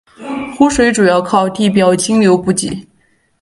[0.57, 2.87] 湖水主要靠地表径流补给。